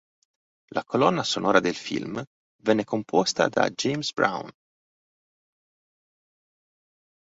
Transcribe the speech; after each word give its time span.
La 0.75 0.83
colonna 0.83 1.21
sonora 1.21 1.59
del 1.59 1.75
film 1.75 2.23
venne 2.63 2.83
composta 2.85 3.47
da 3.49 3.69
James 3.69 4.11
Brown. 4.13 4.49